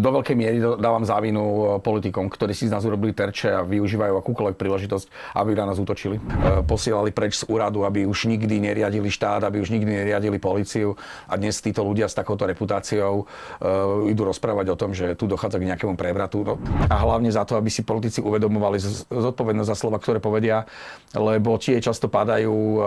[0.00, 4.16] do veľkej miery dávam závinu e, politikom, ktorí si z nás urobili terče a využívajú
[4.16, 6.16] akúkoľvek príležitosť, aby na nás útočili.
[6.16, 6.22] E,
[6.64, 10.96] posielali preč z úradu, aby už nikdy neriadili štát, aby už nikdy neriadili policiu
[11.28, 15.60] a dnes títo ľudia s takouto reputáciou uh, idú rozprávať o tom, že tu dochádza
[15.60, 16.42] k nejakému prevratu.
[16.46, 16.54] No,
[16.88, 18.80] a hlavne za to, aby si politici uvedomovali
[19.10, 20.64] zodpovednosť za slova, ktoré povedia,
[21.12, 22.80] lebo tie často padajú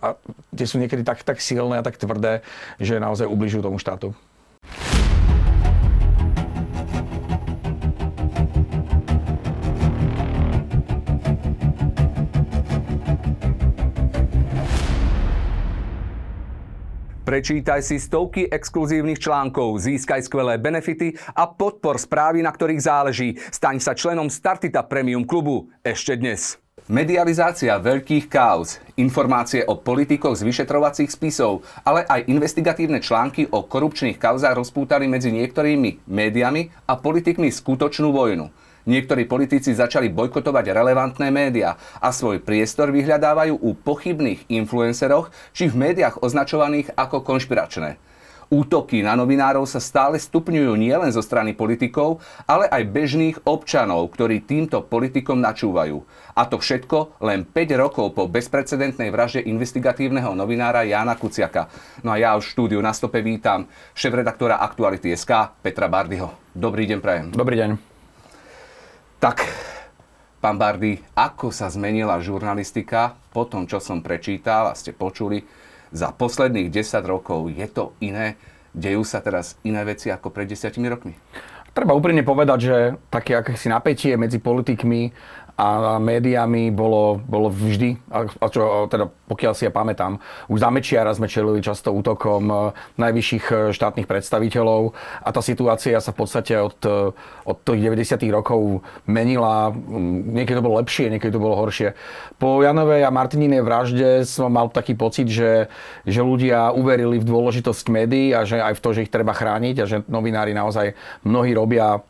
[0.00, 0.16] a
[0.54, 2.40] tie sú niekedy tak, tak silné a tak tvrdé,
[2.80, 4.14] že naozaj ubližujú tomu štátu.
[17.34, 23.34] Prečítaj si stovky exkluzívnych článkov, získaj skvelé benefity a podpor správy, na ktorých záleží.
[23.50, 26.62] Staň sa členom Startita Premium klubu ešte dnes.
[26.86, 34.14] Medializácia veľkých kauz, informácie o politikoch z vyšetrovacích spisov, ale aj investigatívne články o korupčných
[34.14, 38.46] kauzách rozpútali medzi niektorými médiami a politikmi skutočnú vojnu.
[38.84, 45.88] Niektorí politici začali bojkotovať relevantné médiá a svoj priestor vyhľadávajú u pochybných influenceroch či v
[45.88, 47.96] médiách označovaných ako konšpiračné.
[48.52, 54.44] Útoky na novinárov sa stále stupňujú nielen zo strany politikov, ale aj bežných občanov, ktorí
[54.44, 56.04] týmto politikom načúvajú.
[56.36, 61.72] A to všetko len 5 rokov po bezprecedentnej vražde investigatívneho novinára Jána Kuciaka.
[62.04, 63.64] No a ja už v štúdiu na stope vítam
[63.96, 66.36] šéf-redaktora Aktuality SK Petra Bardyho.
[66.52, 67.26] Dobrý deň, prajem.
[67.32, 67.93] Dobrý deň.
[69.24, 69.40] Tak,
[70.44, 75.48] pán Bardy, ako sa zmenila žurnalistika po tom, čo som prečítal a ste počuli
[75.96, 77.48] za posledných 10 rokov?
[77.48, 78.36] Je to iné?
[78.76, 81.16] Dejú sa teraz iné veci ako pred desiatimi rokmi?
[81.72, 82.76] Treba úprimne povedať, že
[83.08, 85.16] také akési napätie medzi politikmi
[85.54, 90.20] a médiami bolo, bolo vždy, a čo teda pokiaľ si ja pamätám,
[90.52, 92.56] už za Mečiara sme čelili často útokom e,
[93.00, 94.92] najvyšších e, štátnych predstaviteľov
[95.24, 97.14] a tá situácia sa v podstate od, e,
[97.48, 98.20] od tých 90.
[98.34, 99.72] rokov menila.
[100.34, 101.96] Niekedy to bolo lepšie, niekedy to bolo horšie.
[102.36, 105.72] Po Janovej a Martininej vražde som mal taký pocit, že,
[106.04, 109.76] že ľudia uverili v dôležitosť médií a že aj v to, že ich treba chrániť
[109.80, 110.92] a že novinári naozaj
[111.24, 112.02] mnohí robia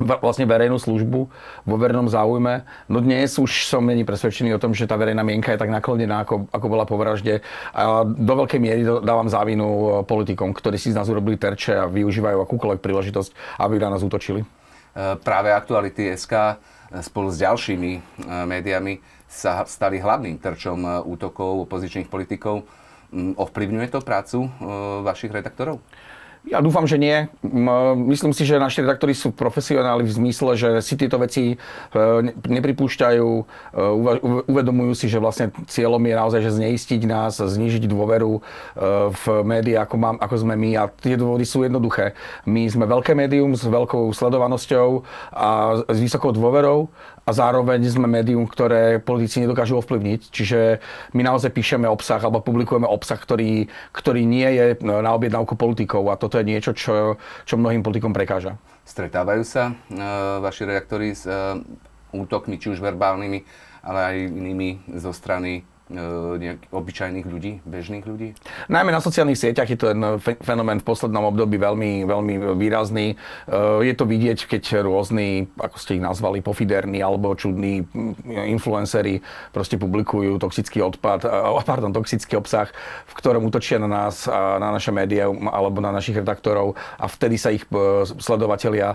[0.00, 1.20] vlastne verejnú službu
[1.68, 2.64] vo verejnom záujme.
[2.88, 6.24] No dnes už som není presvedčený o tom, že tá verejná mienka je tak naklonená,
[6.24, 7.44] ako, ako bola po vražde.
[7.76, 11.90] A do veľkej miery dávam závinu e, politikom, ktorí si z nás urobili terče a
[11.92, 14.40] využívajú akúkoľvek príležitosť, aby na nás útočili.
[14.40, 14.46] E,
[15.20, 16.52] práve Aktuality SK e,
[17.04, 18.98] spolu s ďalšími médiami
[19.30, 22.64] sa stali hlavným terčom útokov opozičných politikov.
[23.12, 24.48] Mm, ovplyvňuje to prácu
[25.06, 25.78] vašich redaktorov?
[26.48, 27.28] Ja dúfam, že nie.
[28.08, 31.56] Myslím si, že naši redaktori sú profesionáli v zmysle, že si tieto veci e,
[32.48, 33.44] nepripúšťajú, e,
[34.48, 38.40] uvedomujú si, že vlastne cieľom je naozaj že zneistiť nás, znižiť dôveru e,
[39.12, 40.70] v médiá, ako, mám, ako sme my.
[40.80, 42.16] A tie dôvody sú jednoduché.
[42.48, 45.04] My sme veľké médium s veľkou sledovanosťou
[45.36, 45.48] a
[45.92, 46.88] s vysokou dôverou
[47.30, 50.20] a zároveň sme médium, ktoré politici nedokážu ovplyvniť.
[50.34, 50.82] Čiže
[51.14, 56.18] my naozaj píšeme obsah alebo publikujeme obsah, ktorý, ktorý nie je na objednávku politikov a
[56.18, 58.58] toto je niečo, čo, čo mnohým politikom prekáža.
[58.82, 59.72] Stretávajú sa e,
[60.42, 61.62] vaši redaktori s e,
[62.10, 63.38] útokmi, či už verbálnymi,
[63.86, 68.38] ale aj inými zo strany nejak obyčajných ľudí, bežných ľudí?
[68.70, 69.98] Najmä na sociálnych sieťach je ten
[70.40, 73.14] fenomén v poslednom období veľmi, veľmi výrazný.
[73.14, 73.16] E,
[73.82, 77.84] je to vidieť, keď rôzni, ako ste ich nazvali, pofiderní alebo čudní
[78.26, 79.20] influenceri
[79.50, 81.28] proste publikujú toxický odpad, e,
[81.66, 82.70] pardon, toxický obsah,
[83.10, 87.50] v ktorom útočia na nás, na naše médiá alebo na našich redaktorov a vtedy sa
[87.50, 87.66] ich
[88.20, 88.94] sledovatelia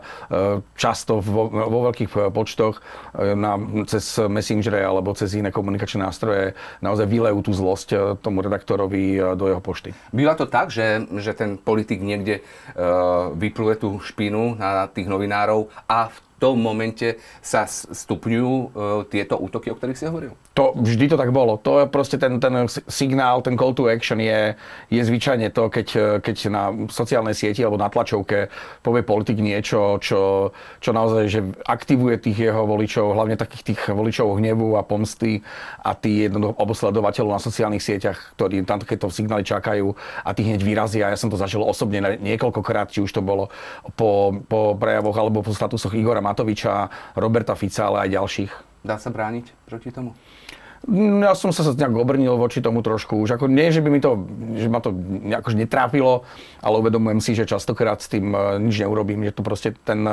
[0.75, 2.79] často vo, vo veľkých počtoch
[3.15, 9.17] na, cez Messengere alebo cez iné komunikačné nástroje naozaj vylejú tú zlosť eh, tomu redaktorovi
[9.17, 9.97] eh, do jeho pošty.
[10.13, 15.71] Býva to tak, že, že ten politik niekde uh, vypluje tú špinu na tých novinárov
[15.89, 18.75] a v tom momente sa stupňujú
[19.07, 20.35] tieto útoky, o ktorých si hovoril?
[20.55, 21.59] To, vždy to tak bolo.
[21.67, 24.55] To je proste ten, ten signál, ten call to action je,
[24.87, 25.87] je zvyčajne to, keď,
[26.23, 28.47] keď na sociálnej sieti alebo na tlačovke
[28.79, 34.39] povie politik niečo, čo, čo naozaj že aktivuje tých jeho voličov, hlavne takých tých voličov
[34.39, 35.43] hnevu a pomsty
[35.83, 39.91] a tí obosledovateľov na sociálnych sieťach, ktorí tam takéto signály čakajú
[40.23, 41.11] a tí hneď vyrazia.
[41.11, 43.51] Ja som to zažil osobne niekoľkokrát, či už to bolo
[43.99, 46.87] po, po prejavoch alebo po statusoch Igora Matoviča,
[47.19, 48.74] Roberta Fica, ale aj ďalších.
[48.85, 50.13] Dá sa brániť proti tomu?
[50.85, 53.17] Ja som sa nejak obrnil voči tomu trošku.
[53.17, 54.21] Už ako nie, že by mi to,
[54.53, 54.93] že ma to
[55.33, 56.21] akože netrápilo,
[56.61, 59.25] ale uvedomujem si, že častokrát s tým e, nič neurobím.
[59.25, 60.05] Že to proste ten,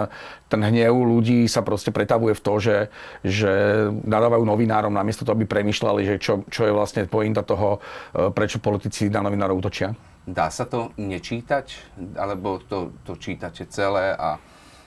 [0.48, 2.76] ten hnev ľudí sa proste pretavuje v to, že,
[3.20, 3.52] že
[3.92, 7.84] nadávajú novinárom namiesto toho, aby premyšľali, že čo, čo je vlastne pointa toho,
[8.16, 9.92] e, prečo politici na novinárov útočia.
[10.24, 12.00] Dá sa to nečítať?
[12.16, 14.40] Alebo to, to čítate celé a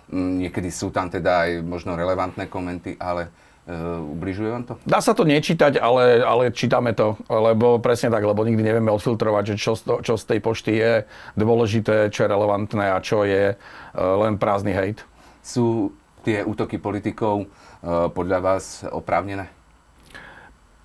[0.06, 3.34] Mm, niekedy sú tam teda aj možno relevantné komenty, ale
[3.70, 4.74] uh, ubližuje vám to?
[4.86, 9.54] Dá sa to nečítať, ale, ale čítame to, lebo presne tak, lebo nikdy nevieme odfiltrovať,
[9.54, 10.92] že čo, čo z tej pošty je
[11.40, 13.60] dôležité, čo je relevantné a čo je uh,
[13.96, 15.08] len prázdny hejt.
[15.46, 15.96] Sú
[16.28, 19.55] tie útoky politikov uh, podľa vás oprávnené?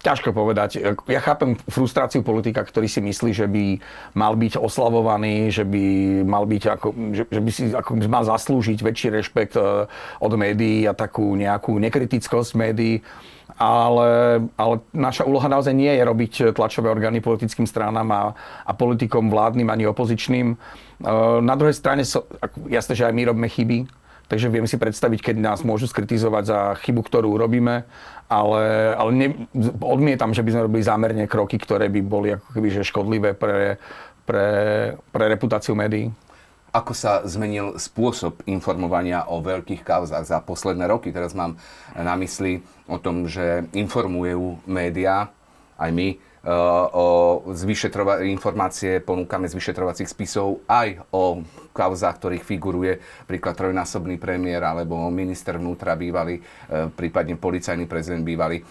[0.01, 0.81] Ťažko povedať.
[1.13, 3.65] Ja chápem frustráciu politika, ktorý si myslí, že by
[4.17, 5.85] mal byť oslavovaný, že by
[6.25, 9.85] mal byť ako, že, že by si ako mal zaslúžiť väčší rešpekt e,
[10.25, 13.05] od médií a takú nejakú nekritickosť médií.
[13.61, 18.23] Ale, ale naša úloha naozaj nie je robiť tlačové orgány politickým stranám a,
[18.65, 20.49] a politikom vládnym ani opozičným.
[20.49, 20.57] E,
[21.45, 22.09] na druhej strane,
[22.73, 24.00] jasné, že aj my robíme chyby,
[24.31, 27.85] takže viem si predstaviť, keď nás môžu skritizovať za chybu, ktorú urobíme
[28.31, 29.29] ale, ale ne,
[29.83, 33.83] odmietam, že by sme robili zámerne kroky, ktoré by boli ako keby že škodlivé pre,
[34.23, 34.49] pre,
[35.11, 36.15] pre reputáciu médií.
[36.71, 41.11] Ako sa zmenil spôsob informovania o veľkých kauzách za posledné roky?
[41.11, 41.59] Teraz mám
[41.99, 45.35] na mysli o tom, že informujú médiá,
[45.75, 46.15] aj my,
[46.97, 47.07] o
[47.53, 51.45] z vyšetrova- informácie ponúkame z vyšetrovacích spisov aj o
[51.77, 52.93] kauzách, ktorých figuruje
[53.29, 56.43] príklad trojnásobný premiér alebo minister vnútra bývalý, e,
[56.89, 58.65] prípadne policajný prezident bývalý.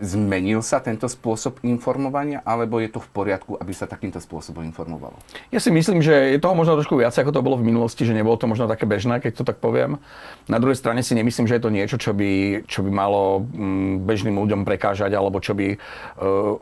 [0.00, 5.20] Zmenil sa tento spôsob informovania, alebo je to v poriadku, aby sa takýmto spôsobom informovalo?
[5.52, 8.16] Ja si myslím, že je toho možno trošku viac, ako to bolo v minulosti, že
[8.16, 10.00] nebolo to možno také bežné, keď to tak poviem.
[10.48, 14.08] Na druhej strane si nemyslím, že je to niečo, čo by, čo by malo mm,
[14.08, 15.78] bežným ľuďom prekážať, alebo čo by uh,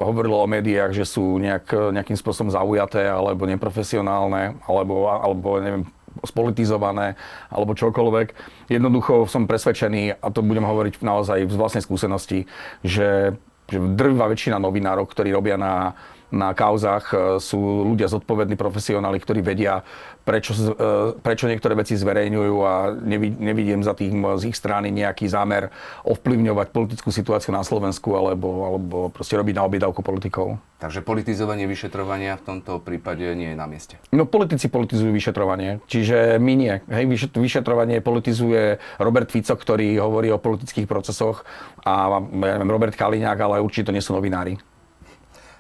[0.03, 5.87] hovorilo o médiách, že sú nejak, nejakým spôsobom zaujaté, alebo neprofesionálne, alebo, alebo neviem,
[6.27, 7.15] spolitizované
[7.53, 8.29] alebo čokoľvek.
[8.73, 12.49] Jednoducho som presvedčený, a to budem hovoriť naozaj z vlastnej skúsenosti,
[12.83, 13.39] že,
[13.71, 15.95] že drvá väčšina novinárov, ktorí robia na,
[16.29, 19.81] na kauzách, sú ľudia zodpovední profesionáli, ktorí vedia
[20.29, 22.93] prečo, e, prečo niektoré veci zverejňujú a
[23.41, 25.73] nevidím za tým z ich strany nejaký zámer
[26.05, 30.61] ovplyvňovať politickú situáciu na Slovensku alebo, alebo proste robiť na objedávku politikov.
[30.79, 33.99] Takže politizovanie vyšetrovania v tomto prípade nie je na mieste.
[34.13, 36.75] No politici politizujú vyšetrovanie, čiže my nie.
[36.87, 41.43] Hej, vyšetrovanie politizuje Robert Fico, ktorý hovorí o politických procesoch
[41.83, 44.61] a ja neviem, Robert Kaliňák, ale určite to nie sú novinári.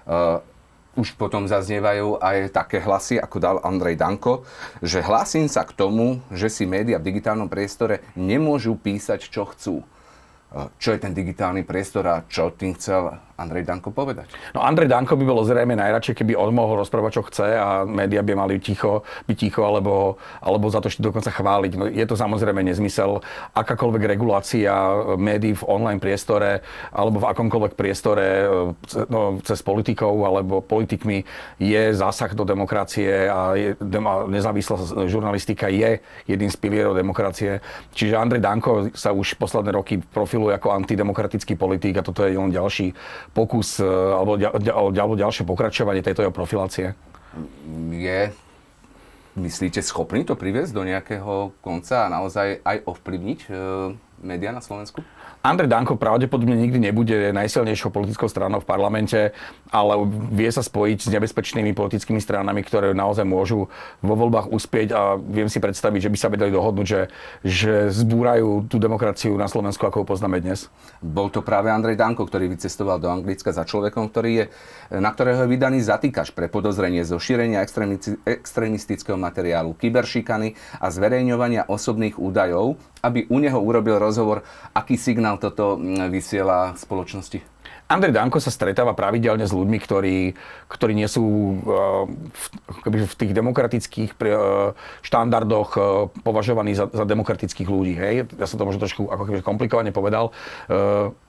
[0.08, 0.40] Uh,
[0.98, 4.42] už potom zaznievajú aj také hlasy, ako dal Andrej Danko,
[4.82, 9.86] že hlasím sa k tomu, že si média v digitálnom priestore nemôžu písať, čo chcú.
[10.80, 14.32] Čo je ten digitálny priestor a čo tým chcel Andrej Danko povedať?
[14.56, 18.24] No Andrej Danko by bolo zrejme najradšej, keby on mohol rozprávať, čo chce a médiá
[18.24, 21.72] by mali ticho, byť ticho alebo, alebo za to ešte dokonca chváliť.
[21.76, 23.20] No, je to samozrejme nezmysel.
[23.54, 24.72] Akákoľvek regulácia
[25.20, 26.64] médií v online priestore
[26.96, 28.48] alebo v akomkoľvek priestore
[29.06, 31.22] no, cez politikov alebo politikmi
[31.60, 33.76] je zásah do demokracie a, je,
[34.32, 37.60] nezávislá žurnalistika je jedným z pilierov demokracie.
[37.92, 40.00] Čiže Andrej Danko sa už posledné roky
[40.38, 42.94] profiluje ako antidemokratický politik a toto je len ďalší
[43.34, 46.94] pokus e, alebo, alebo ďalšie pokračovanie tejto jeho profilácie?
[47.90, 48.30] Je,
[49.34, 53.48] myslíte, schopný to priviesť do nejakého konca a naozaj aj ovplyvniť e,
[54.22, 55.02] médiá na Slovensku?
[55.38, 59.30] Andrej Danko pravdepodobne nikdy nebude najsilnejšou politickou stranou v parlamente,
[59.70, 59.94] ale
[60.34, 63.70] vie sa spojiť s nebezpečnými politickými stranami, ktoré naozaj môžu
[64.02, 67.02] vo voľbách uspieť a viem si predstaviť, že by sa vedeli dohodnúť, že,
[67.46, 70.66] že zbúrajú tú demokraciu na Slovensku, ako ho poznáme dnes.
[70.98, 74.44] Bol to práve Andrej Danko, ktorý vycestoval do Anglicka za človekom, ktorý je,
[74.98, 82.18] na ktorého je vydaný zatýkač pre podozrenie zo šírenia extrémistického materiálu, kyberšikany a zverejňovania osobných
[82.18, 84.42] údajov, aby u neho urobil rozhovor,
[84.74, 87.57] aký signál toto mm, vysiela spoločnosti?
[87.88, 90.36] Andrej Danko sa stretáva pravidelne s ľuďmi, ktorí,
[90.68, 92.04] ktorí nie sú uh,
[92.84, 95.84] v, v tých demokratických uh, štandardoch uh,
[96.20, 97.96] považovaní za, za demokratických ľudí.
[97.96, 98.28] Hej?
[98.36, 100.36] Ja som to možno trošku ako keby komplikovane povedal.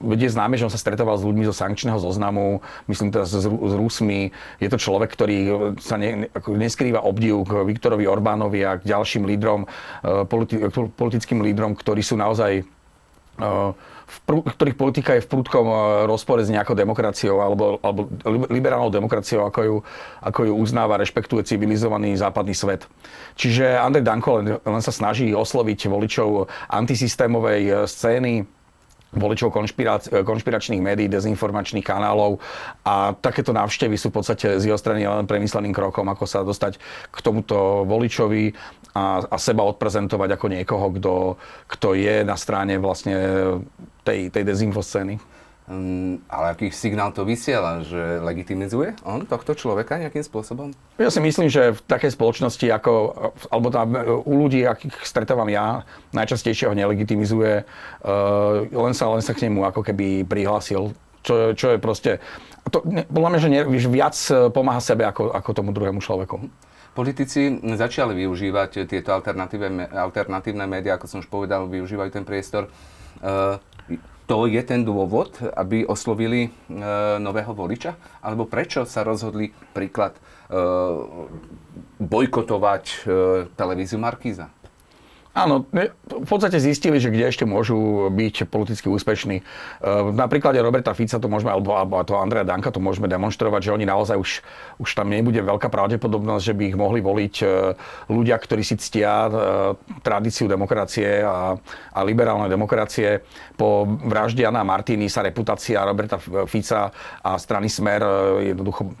[0.04, 2.60] Je známe, že on sa stretával s ľuďmi zo sankčného zoznamu,
[2.92, 4.28] myslím teda s, s Rusmi.
[4.60, 5.38] Je to človek, ktorý
[5.80, 9.64] sa ne, neskrýva obdiv k Viktorovi Orbánovi a k ďalším lídrom,
[10.28, 12.68] politi- politickým lídrom, ktorí sú naozaj
[13.40, 13.72] uh,
[14.10, 15.78] v prú, ktorých politika je v prúdkom eh,
[16.10, 18.10] rozpore s nejakou demokraciou alebo, alebo
[18.50, 19.76] liberálnou demokraciou, ako ju,
[20.18, 22.90] ako ju uznáva, rešpektuje civilizovaný západný svet.
[23.38, 28.44] Čiže Andrej Danko len, len sa snaží osloviť voličov antisystémovej eh, scény,
[29.10, 29.50] voličov
[30.22, 32.38] konšpiračných médií, dezinformačných kanálov
[32.86, 36.78] a takéto návštevy sú v podstate z jeho strany len premysleným krokom, ako sa dostať
[37.10, 38.54] k tomuto voličovi
[38.94, 41.14] a, a seba odprezentovať ako niekoho, kto,
[41.70, 43.14] kto je na strane vlastne
[44.02, 45.18] tej, tej dezinfoscény.
[45.70, 50.74] Um, ale aký signál to vysiela, že legitimizuje on tohto človeka nejakým spôsobom?
[50.98, 52.92] Ja si myslím, že v takej spoločnosti, ako,
[53.54, 53.94] alebo tam
[54.26, 59.62] u ľudí, akých stretávam ja, najčastejšie ho nelegitimizuje, uh, len, sa, len sa k nemu
[59.62, 60.90] ako keby prihlásil,
[61.22, 62.18] čo, čo je proste...
[62.74, 64.16] To, podľa mňa, že, ne, že viac
[64.50, 66.50] pomáha sebe ako, ako tomu druhému človeku.
[66.90, 72.66] Politici začali využívať tieto alternatívne médiá, ako som už povedal, využívajú ten priestor.
[73.22, 73.62] Uh,
[74.30, 76.50] to je ten dôvod, aby oslovili e,
[77.18, 77.98] nového voliča?
[78.22, 80.20] Alebo prečo sa rozhodli príklad e,
[81.98, 82.96] bojkotovať e,
[83.58, 84.46] televíziu Markíza?
[85.30, 89.36] Áno, v podstate zistili, že kde ešte môžu byť politicky úspešní.
[89.38, 89.42] E,
[90.10, 93.74] na príklade Roberta Fica to môžeme, alebo, alebo to Andreja Danka to môžeme demonstrovať, že
[93.78, 94.30] oni naozaj už,
[94.82, 97.44] už tam nebude veľká pravdepodobnosť, že by ich mohli voliť e,
[98.10, 99.32] ľudia, ktorí si ctia e,
[100.02, 101.54] tradíciu demokracie a,
[101.94, 103.22] a liberálnej demokracie.
[103.54, 106.18] Po vražde Jana Martiny sa reputácia Roberta
[106.50, 106.90] Fica
[107.22, 108.02] a strany Smer
[108.50, 108.98] jednoducho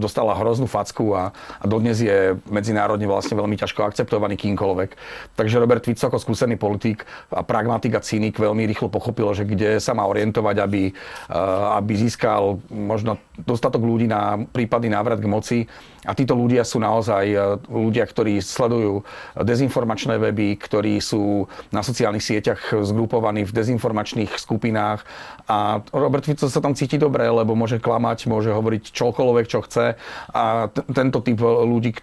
[0.00, 5.17] dostala hroznú facku a, a dodnes je medzinárodne vlastne veľmi ťažko akceptovaný kýmkoľvek.
[5.36, 9.78] Takže Robert Fico ako skúsený politik a pragmatik a cynik veľmi rýchlo pochopil, že kde
[9.78, 15.58] sa má orientovať, aby, eh, aby získal možno dostatok ľudí na prípadný návrat k moci.
[16.06, 19.02] A títo ľudia sú naozaj eh, ľudia, ktorí sledujú
[19.38, 25.04] dezinformačné weby, ktorí sú na sociálnych sieťach zgrupovaní v dezinformačných skupinách.
[25.48, 29.96] A Robert Fico sa tam cíti dobre, lebo môže klamať, môže hovoriť čokoľvek, čo chce.
[30.32, 31.96] A t- tento typ ľudí,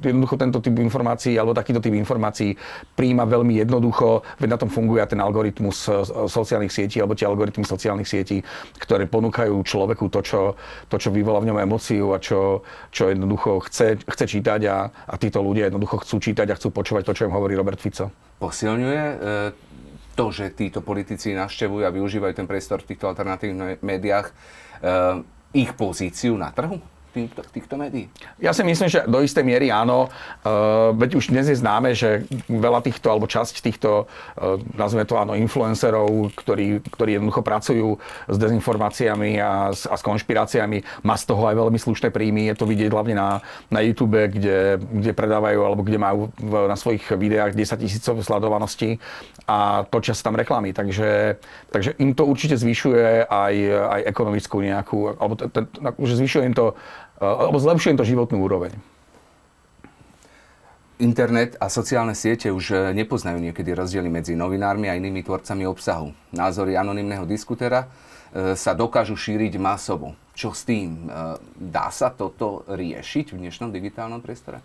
[0.00, 2.54] jednoducho tento typ informácií, alebo takýto typ informácií
[2.94, 7.64] príjma veľmi jednoducho, veď na tom funguje ten algoritmus eh, sociálnych sietí alebo tie algoritmy
[7.64, 8.40] sociálnych sietí,
[8.78, 10.40] ktoré ponúkajú človeku to, čo,
[10.88, 12.62] to, čo vyvolá v ňom emóciu a čo,
[12.94, 17.08] čo jednoducho chce, chce čítať a, a títo ľudia jednoducho chcú čítať a chcú počúvať
[17.08, 18.10] to, čo im hovorí Robert Fico.
[18.42, 19.16] Posilňuje e,
[20.18, 24.32] to, že títo politici navštevujú a využívajú ten priestor v týchto alternatívnych médiách, e,
[25.52, 26.80] ich pozíciu na trhu?
[27.12, 28.08] Týchto, médií?
[28.40, 30.08] Ja si myslím, že do istej miery áno.
[30.42, 35.20] Uh, veď už dnes je známe, že veľa týchto, alebo časť týchto, uh, nazveme to
[35.20, 41.24] áno, influencerov, ktorí, ktorí jednoducho pracujú s dezinformáciami a s, a s konšpiráciami, má z
[41.28, 42.48] toho aj veľmi slušné príjmy.
[42.48, 46.76] Je to vidieť hlavne na, na YouTube, kde, kde predávajú, alebo kde majú v, na
[46.76, 48.96] svojich videách 10 tisícové sledovanosti
[49.46, 50.72] a točia sa tam reklamy.
[50.72, 51.36] Takže,
[51.68, 55.66] takže im to určite zvyšuje aj, aj ekonomickú nejakú, alebo t- t-
[56.06, 56.72] že zvyšuje im to
[57.22, 58.74] alebo zlepšujem to životnú úroveň.
[61.02, 66.14] Internet a sociálne siete už e, nepoznajú niekedy rozdiely medzi novinármi a inými tvorcami obsahu.
[66.30, 67.90] Názory anonimného diskutera
[68.30, 70.14] e, sa dokážu šíriť masovo.
[70.38, 71.10] Čo s tým?
[71.10, 74.62] E, dá sa toto riešiť v dnešnom digitálnom priestore?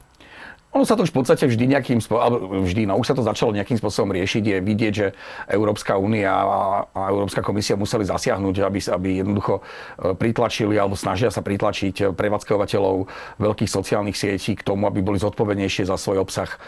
[0.76, 3.56] Ono sa to už v podstate vždy nejakým spôsobom, vždy, no už sa to začalo
[3.56, 5.08] nejakým spôsobom riešiť, je vidieť, že
[5.48, 11.40] Európska únia a, Európska komisia museli zasiahnuť, aby, aby jednoducho e, pritlačili alebo snažia sa
[11.40, 13.08] pritlačiť prevádzkovateľov
[13.40, 16.52] veľkých sociálnych sietí k tomu, aby boli zodpovednejšie za svoj obsah.
[16.52, 16.60] E,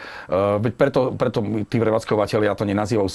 [0.64, 3.14] veď preto, preto tí prevádzkovateľia to nenazývajú e,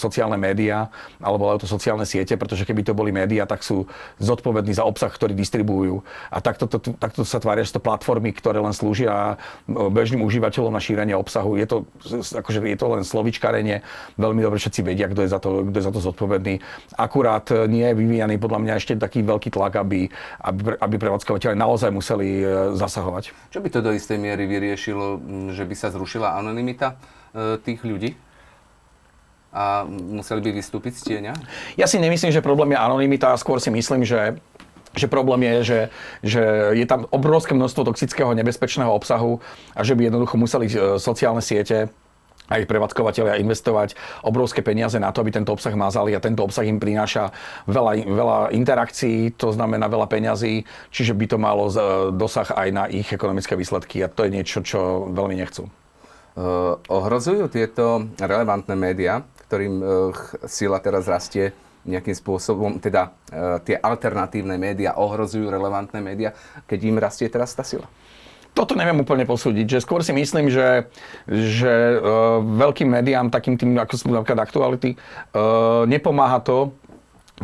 [0.00, 0.88] sociálne médiá,
[1.20, 3.84] alebo to sociálne siete, pretože keby to boli médiá, tak sú
[4.16, 6.00] zodpovední za obsah, ktorý distribujú.
[6.32, 9.36] A takto, to, takto sa tvária, že to platformy, ktoré len slúžia
[9.68, 11.58] bežným užívateľov na šírenie obsahu.
[11.58, 11.76] Je to,
[12.38, 13.82] akože je to len slovičkarenie.
[14.16, 16.62] Veľmi dobre všetci vedia, kto je za to, kto je za to zodpovedný.
[16.96, 20.06] Akurát nie je vyvíjaný podľa mňa ešte taký veľký tlak, aby,
[20.46, 23.34] aby, aby prevádzkovateľe naozaj museli e, zasahovať.
[23.50, 25.18] Čo by to do istej miery vyriešilo,
[25.52, 26.94] že by sa zrušila anonimita
[27.34, 28.14] e, tých ľudí?
[29.52, 31.32] a museli by vystúpiť z tieňa?
[31.76, 34.40] Ja si nemyslím, že problém je anonimita, skôr si myslím, že
[34.92, 35.80] že problém je, že,
[36.24, 36.42] že
[36.76, 39.40] je tam obrovské množstvo toxického nebezpečného obsahu
[39.72, 41.88] a že by jednoducho museli e, sociálne siete
[42.52, 43.96] aj prevádzkovateľia investovať
[44.26, 47.32] obrovské peniaze na to, aby tento obsah mazali a tento obsah im prináša
[47.64, 51.72] veľa, veľa interakcií, to znamená veľa peňazí, čiže by to malo e,
[52.12, 55.72] dosah aj na ich ekonomické výsledky a to je niečo, čo veľmi nechcú.
[56.32, 61.52] Uh, ohrozujú tieto relevantné médiá, ktorým uh, teraz rastie,
[61.82, 66.30] nejakým spôsobom, teda e, tie alternatívne médiá ohrozujú relevantné médiá,
[66.70, 67.90] keď im rastie teraz tá sila?
[68.52, 70.84] Toto neviem úplne posúdiť, že skôr si myslím, že,
[71.24, 76.76] že uh, veľkým médiám, takým tým, ako sú napríklad aktuality, uh, nepomáha to,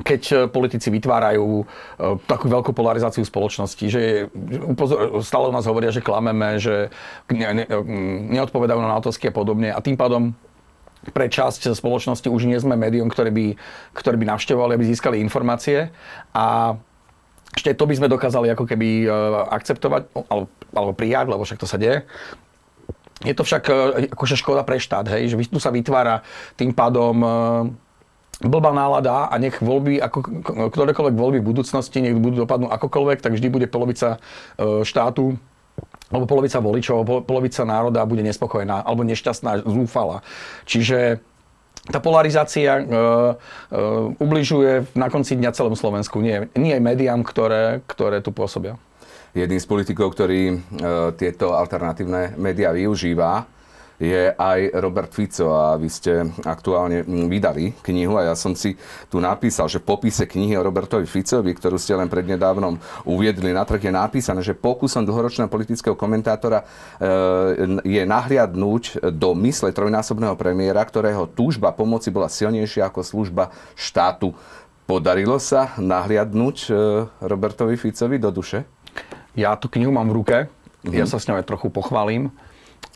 [0.04, 4.28] keď politici vytvárajú uh, takú veľkú polarizáciu spoločnosti, že
[5.24, 6.92] stále u nás hovoria, že klameme, že
[7.32, 7.64] ne, ne,
[8.36, 10.36] neodpovedajú na otázky a podobne a tým pádom
[11.14, 13.54] pre časť spoločnosti už nie sme médium, ktoré by,
[13.94, 15.94] ktoré by navštevovali, aby získali informácie
[16.34, 16.76] a
[17.54, 19.08] ešte to by sme dokázali ako keby e,
[19.50, 22.04] akceptovať alebo, alebo prijať, lebo však to sa deje.
[23.24, 23.74] Je to však e,
[24.12, 26.22] akože škoda pre štát, hej, že tu sa vytvára
[26.60, 27.28] tým pádom e,
[28.44, 30.18] blbá nálada a nech voľby, ako,
[30.70, 34.22] ktorékoľvek voľby v budúcnosti, nech budú dopadnúť akokoľvek, tak vždy bude polovica
[34.86, 35.34] štátu
[36.08, 40.24] alebo polovica voličov, polovica národa bude nespokojná alebo nešťastná, zúfala.
[40.64, 41.20] Čiže
[41.88, 48.20] tá polarizácia uh, uh, ubližuje na konci dňa celému Slovensku, nie, nie médiám, ktoré, ktoré
[48.20, 48.76] tu pôsobia.
[49.36, 53.48] Jedným z politikov, ktorý uh, tieto alternatívne médiá využíva,
[53.98, 58.78] je aj Robert Fico a vy ste aktuálne mm, vydali knihu a ja som si
[59.10, 63.66] tu napísal, že v popise knihy o Robertovi Ficovi, ktorú ste len prednedávnom uviedli na
[63.66, 66.66] trh, je napísané, že pokusom dlhoročného politického komentátora e,
[67.82, 74.30] je nahliadnúť do mysle trojnásobného premiéra, ktorého túžba pomoci bola silnejšia ako služba štátu.
[74.86, 76.70] Podarilo sa nahliadnúť e,
[77.26, 78.62] Robertovi Ficovi do duše?
[79.34, 80.94] Ja tú knihu mám v ruke, mm-hmm.
[80.94, 82.30] ja sa s ňou aj trochu pochválim.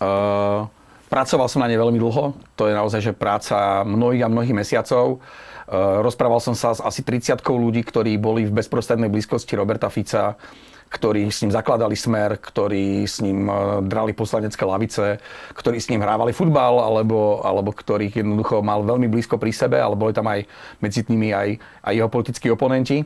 [0.02, 0.66] Uh,
[1.12, 5.21] Pracoval som na nej veľmi dlho, to je naozaj že práca mnohých a mnohých mesiacov.
[5.69, 10.40] E, rozprával som sa s asi 30 ľudí, ktorí boli v bezprostrednej blízkosti Roberta Fica,
[10.88, 15.21] ktorí s ním zakladali smer, ktorí s ním e, drali poslanecké lavice,
[15.52, 19.92] ktorí s ním hrávali futbal, alebo, alebo ktorých jednoducho mal veľmi blízko pri sebe, ale
[19.92, 20.49] boli tam aj
[20.81, 23.04] medzi nimi aj, aj jeho politickí oponenti.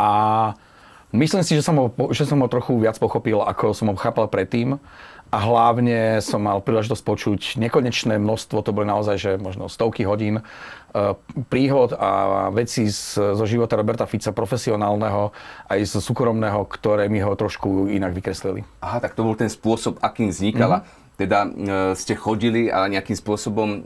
[0.00, 0.10] A
[1.12, 4.24] myslím si, že som, ho, že som ho trochu viac pochopil, ako som ho chápal
[4.32, 4.80] predtým
[5.30, 10.42] a hlavne som mal príležitosť počuť nekonečné množstvo, to boli naozaj, že možno stovky hodín
[10.42, 10.42] e,
[11.46, 15.30] príhod a veci z, zo života Roberta Fica, profesionálneho
[15.70, 18.66] aj z súkromného, ktoré mi ho trošku inak vykreslili.
[18.82, 20.82] Aha, tak to bol ten spôsob, akým vznikala.
[20.82, 21.14] Mm-hmm.
[21.14, 21.48] Teda e,
[21.94, 23.78] ste chodili a nejakým spôsobom e,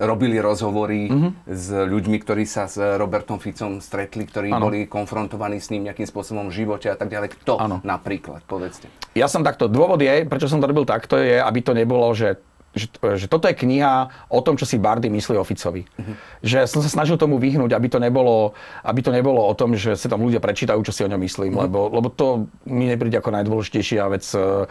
[0.00, 1.30] robili rozhovory mm-hmm.
[1.46, 4.70] s ľuďmi, ktorí sa s Robertom Ficom stretli, ktorí ano.
[4.70, 7.34] boli konfrontovaní s ním nejakým spôsobom v živote a tak ďalej.
[7.42, 7.76] Kto ano.
[7.86, 8.90] napríklad, povedzte.
[9.14, 12.40] Ja som takto, dôvod je, prečo som to robil takto, je, aby to nebolo, že
[12.74, 15.86] že, že toto je kniha o tom, čo si Bardy myslí o Ficovi.
[15.86, 16.14] Uh-huh.
[16.42, 19.94] Že som sa snažil tomu vyhnúť, aby to nebolo, aby to nebolo o tom, že
[19.94, 21.70] sa tam ľudia prečítajú, čo si o ňom myslím, uh-huh.
[21.70, 24.66] lebo, lebo to mi nepríde ako najdôležitejšia vec uh,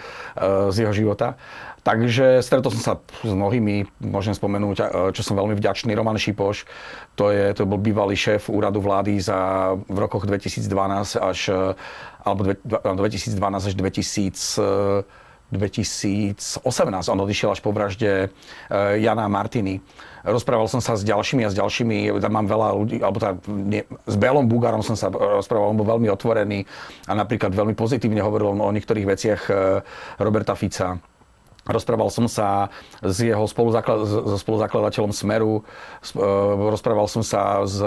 [0.70, 1.40] z jeho života.
[1.84, 6.64] Takže stretol som sa s mnohými, môžem spomenúť, e, čo som veľmi vďačný, Roman Šipoš,
[7.20, 10.64] to, je, to bol bývalý šéf úradu vlády za, v rokoch 2012
[11.20, 11.76] až, e,
[12.24, 13.36] alebo 2012
[13.68, 15.04] až 2000,
[15.52, 16.64] 2018.
[17.12, 19.84] On odišiel až po vražde e, Jana Martiny.
[20.24, 23.84] Rozprával som sa s ďalšími a s ďalšími, tam mám veľa ľudí, alebo tá, nie,
[24.08, 26.64] s Belom Bugarom som sa rozprával, on bol veľmi otvorený
[27.06, 29.42] a napríklad veľmi pozitívne hovoril o niektorých veciach
[30.24, 30.96] Roberta Fica
[31.64, 32.68] Rozprával som sa
[33.00, 35.64] s jeho spoluzaklad- so spoluzakladateľom Smeru,
[36.04, 36.20] e,
[36.60, 37.80] rozprával som sa s,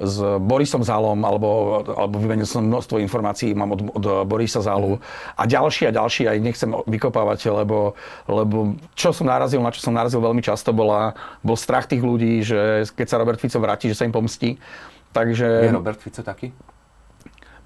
[0.00, 4.96] s Borisom Zálom, alebo, alebo vymenil som množstvo informácií, mám od, od Borisa Zálu
[5.36, 7.92] a ďalší a ďalší, aj nechcem vykopávať, lebo,
[8.24, 11.12] lebo čo som narazil, na čo som narazil veľmi často, bola,
[11.44, 14.56] bol strach tých ľudí, že keď sa Robert Fico vráti, že sa im pomstí.
[15.12, 15.68] Takže...
[15.68, 16.48] Je Robert Fico taký?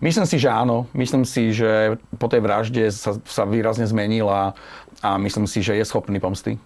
[0.00, 0.88] Myslím si, že áno.
[0.96, 4.56] Myslím si, že po tej vražde sa, sa výrazne zmenil a,
[5.00, 6.60] a myslím si, že je schopný pomsty.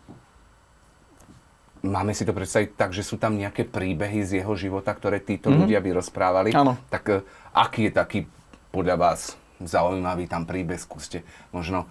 [1.84, 5.52] Máme si to predstaviť tak, že sú tam nejaké príbehy z jeho života, ktoré títo
[5.52, 5.60] mm-hmm.
[5.60, 6.50] ľudia by rozprávali.
[6.56, 6.80] Áno.
[6.88, 7.20] Tak uh,
[7.52, 8.20] aký je taký
[8.72, 10.80] podľa vás zaujímavý tam príbeh?
[10.80, 11.84] Skúste možno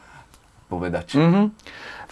[0.74, 1.14] povedať.
[1.14, 1.46] Mm-hmm.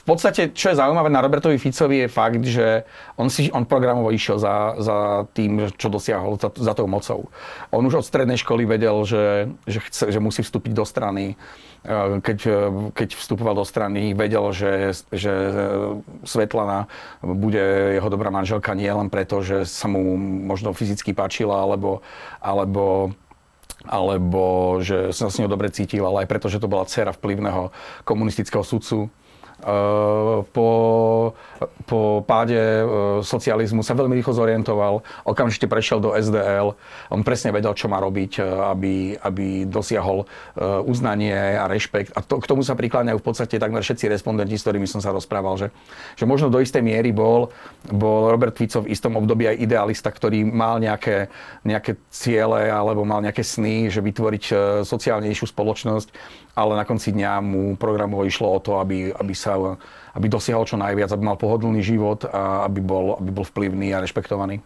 [0.02, 2.90] V podstate, čo je zaujímavé na Robertovi Ficovi je fakt, že
[3.22, 4.98] on, si, on programovo išiel za, za
[5.30, 7.30] tým, čo dosiahol, za, za tou mocou.
[7.70, 11.38] On už od strednej školy vedel, že, že, chce, že musí vstúpiť do strany.
[11.86, 12.40] E, keď,
[12.98, 15.34] keď vstupoval do strany, vedel, že, že
[16.26, 16.90] Svetlana
[17.22, 20.18] bude jeho dobrá manželka nie len preto, že sa mu
[20.50, 22.02] možno fyzicky páčila, alebo,
[22.42, 23.14] alebo
[23.86, 27.74] alebo že sa s ňou dobre cítil, ale aj preto, že to bola dcera vplyvného
[28.06, 29.10] komunistického sudcu
[30.52, 30.70] po,
[31.86, 32.84] po páde e,
[33.22, 36.74] socializmu sa veľmi rýchlo zorientoval, okamžite prešiel do SDL,
[37.14, 40.26] on presne vedel, čo má robiť, e, aby, aby dosiahol
[40.86, 42.14] uznanie a rešpekt.
[42.14, 45.14] A to, k tomu sa prikláňajú v podstate takmer všetci respondenti, s ktorými som sa
[45.14, 45.68] rozprával, že,
[46.18, 47.50] že možno do istej miery bol,
[47.90, 51.32] bol Robert Fico v istom období aj idealista, ktorý mal nejaké,
[51.66, 54.44] nejaké ciele alebo mal nejaké sny, že vytvoriť
[54.86, 56.10] sociálnejšiu spoločnosť
[56.56, 59.56] ale na konci dňa mu programovo išlo o to, aby, aby, sa,
[60.16, 64.04] aby dosiahol čo najviac, aby mal pohodlný život a aby bol, aby bol vplyvný a
[64.04, 64.60] rešpektovaný.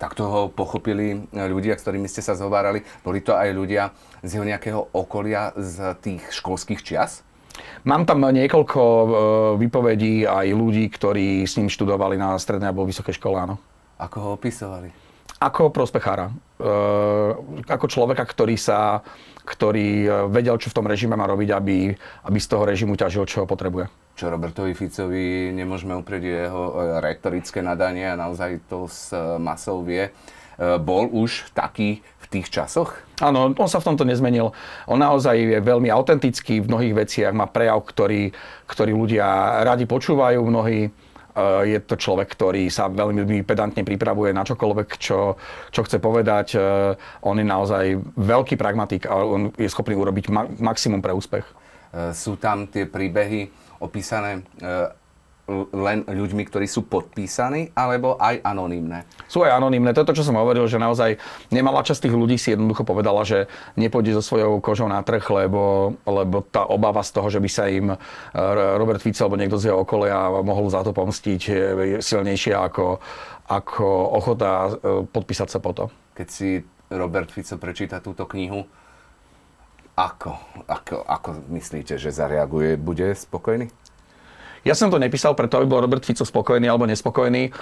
[0.00, 2.80] Tak toho pochopili ľudia, s ktorými ste sa zhovárali.
[3.04, 3.92] Boli to aj ľudia
[4.24, 7.20] z jeho nejakého okolia z tých školských čias?
[7.84, 9.06] Mám tam niekoľko e,
[9.60, 13.60] vypovedí aj ľudí, ktorí s ním študovali na strednej alebo vysokej škole, áno.
[14.00, 15.09] Ako ho opisovali?
[15.40, 16.28] Ako prospechára.
[17.66, 19.00] Ako človeka, ktorý sa
[19.40, 21.90] ktorý vedel, čo v tom režime má robiť, aby,
[22.28, 23.90] aby z toho režimu ťažil, čo potrebuje.
[24.14, 26.62] Čo Robertovi Ficovi nemôžeme uprieť jeho
[27.02, 30.12] retorické nadanie a naozaj to s masou vie.
[30.60, 32.92] Bol už taký v tých časoch?
[33.18, 34.52] Áno, on sa v tomto nezmenil.
[34.84, 38.30] On naozaj je veľmi autentický v mnohých veciach, má prejav, ktorý,
[38.68, 40.92] ktorý ľudia radi počúvajú, mnohí
[41.64, 45.38] je to človek, ktorý sa veľmi pedantne pripravuje na čokoľvek, čo,
[45.70, 46.58] čo chce povedať.
[47.24, 51.46] On je naozaj veľký pragmatik a on je schopný urobiť ma- maximum pre úspech.
[52.14, 53.50] Sú tam tie príbehy
[53.82, 54.46] opísané
[55.74, 59.04] len ľuďmi, ktorí sú podpísaní, alebo aj anonimné?
[59.26, 59.90] Sú aj anonimné.
[59.92, 61.18] To je to, čo som hovoril, že naozaj
[61.50, 65.94] nemalá časť tých ľudí si jednoducho povedala, že nepôjde so svojou kožou na trh, lebo,
[66.06, 67.96] lebo tá obava z toho, že by sa im e,
[68.78, 73.02] Robert Fico alebo niekto z jeho okolia mohol za to pomstiť, je silnejšia ako,
[73.50, 74.70] ako ochota e,
[75.10, 75.84] podpísať sa po to.
[76.14, 76.62] Keď si
[76.94, 78.62] Robert Fico prečíta túto knihu,
[80.00, 80.32] ako,
[80.64, 82.80] ako, ako myslíte, že zareaguje?
[82.80, 83.68] Bude spokojný?
[84.64, 87.52] Ja som to nepísal preto, aby bol Robert Fico spokojný alebo nespokojný.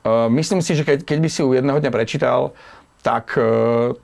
[0.00, 2.56] Uh, myslím si, že keď, keď by si ju jedného dňa prečítal,
[3.04, 3.94] tak, uh,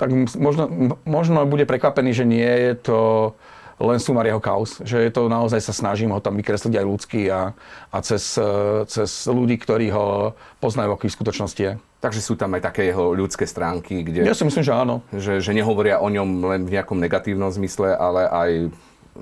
[0.00, 0.08] tak
[0.38, 3.00] možno, možno bude prekvapený, že nie je to
[3.80, 4.80] len sumar jeho kaos.
[4.80, 7.52] Že je to naozaj sa snažím ho tam vykresliť aj ľudský a,
[7.92, 11.72] a cez, uh, cez ľudí, ktorí ho poznajú, aký v skutočnosti je.
[12.00, 14.24] Takže sú tam aj také jeho ľudské stránky, kde...
[14.24, 15.04] Ja si myslím, že áno.
[15.12, 18.50] Že, že nehovoria o ňom len v nejakom negatívnom zmysle, ale aj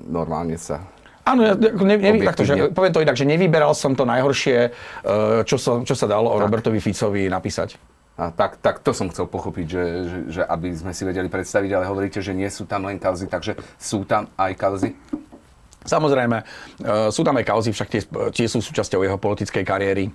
[0.07, 0.79] normálne sa
[1.27, 5.41] Áno, ja ne, ne, takto, že, poviem to inak, že nevyberal som to najhoršie, eh,
[5.45, 6.35] čo sa, čo sa dalo tak.
[6.35, 7.77] o Robertovi Ficovi napísať.
[8.19, 11.71] A tak, tak to som chcel pochopiť, že, že, že aby sme si vedeli predstaviť,
[11.71, 14.91] ale hovoríte, že nie sú tam len kauzy, takže sú tam aj kauzy?
[15.87, 18.01] Samozrejme, eh, sú tam aj kauzy, však tie,
[18.35, 20.11] tie sú súčasťou jeho politickej kariéry.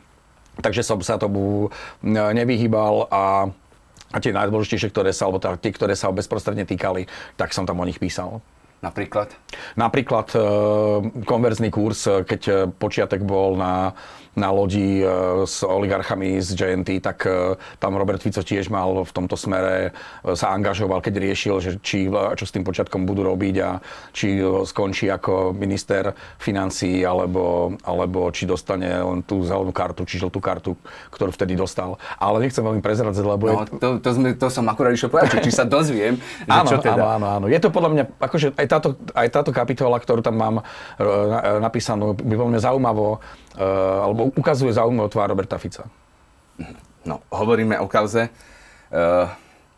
[0.55, 3.49] Takže som sa tomu eh, nevyhýbal a,
[4.13, 7.07] a tie najdôležitejšie, ktoré sa, alebo tie, ktoré sa bezprostredne týkali,
[7.39, 8.45] tak som tam o nich písal.
[8.85, 9.33] Napríklad?
[9.81, 10.39] Napríklad e,
[11.25, 13.97] konverzný kurz, e, keď e, počiatek bol na
[14.35, 14.99] na lodi
[15.47, 17.23] s oligarchami z JNT, tak
[17.79, 19.95] tam Robert Fico tiež mal v tomto smere,
[20.35, 23.79] sa angažoval, keď riešil, že či, čo s tým počiatkom budú robiť a
[24.11, 30.43] či skončí ako minister financí, alebo, alebo či dostane len tú zelenú kartu, či žltú
[30.43, 30.75] kartu,
[31.15, 32.03] ktorú vtedy dostal.
[32.19, 33.45] Ale nechcem veľmi prezradzať, lebo...
[33.47, 33.79] No, je...
[33.79, 36.99] to, to, sme, to som akurát išiel povedať, či sa dozviem, že áno, čo teda...
[36.99, 37.47] Áno, áno, áno.
[37.47, 40.57] Je to podľa mňa, akože aj táto, aj táto kapitola, ktorú tam mám
[41.63, 43.23] napísanú, by veľmi zaujímavo
[43.55, 43.63] Eh,
[44.03, 45.87] alebo ukazuje zaujímavú tvár Roberta Fica.
[47.07, 48.31] No, hovoríme o kauze.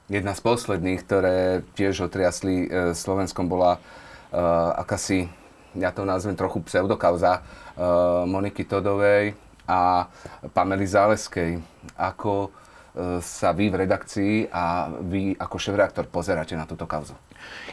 [0.07, 1.37] Jedna z posledných, ktoré
[1.75, 3.81] tiež otriasli Slovenskom, bola
[4.77, 5.27] akási,
[5.73, 7.43] ja to nazvem trochu pseudokauza,
[8.29, 9.35] Moniky Todovej
[9.67, 10.07] a
[10.53, 11.59] Pamely Záleskej.
[11.97, 12.53] Ako
[13.25, 17.17] sa vy v redakcii a vy ako šéf-reaktor pozeráte na túto kauzu?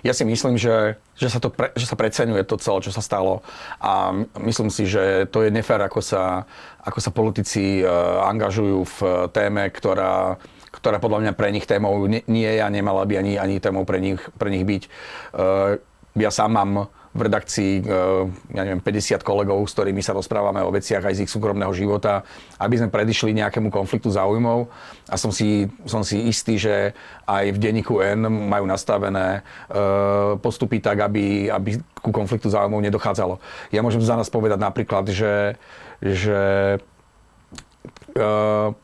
[0.03, 2.99] Ja si myslím, že, že, sa to pre, že sa preceňuje to celé, čo sa
[2.99, 3.39] stalo
[3.79, 4.11] a
[4.43, 6.43] myslím si, že to je nefér, ako sa,
[6.83, 8.97] ako sa politici uh, angažujú v
[9.31, 10.35] téme, ktorá,
[10.75, 14.03] ktorá podľa mňa pre nich témou nie je a nemala by ani, ani témou pre
[14.03, 14.83] nich, pre nich byť.
[15.31, 15.79] Uh,
[16.19, 16.71] ja sám mám
[17.13, 18.23] v redakcii, eh,
[18.57, 22.25] ja neviem, 50 kolegov, s ktorými sa rozprávame o veciach aj z ich súkromného života,
[22.57, 24.65] aby sme predišli nejakému konfliktu záujmov.
[25.13, 26.97] A som si, som si istý, že
[27.29, 33.37] aj v denníku N majú nastavené eh, postupy tak, aby, aby ku konfliktu záujmov nedochádzalo.
[33.69, 35.61] Ja môžem za nás povedať napríklad, že,
[36.01, 36.41] že